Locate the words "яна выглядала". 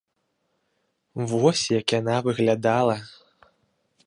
1.99-2.95